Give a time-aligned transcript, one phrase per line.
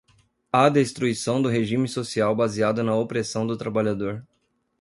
[0.51, 4.25] à destruição do regime social baseado na opressão do trabalhador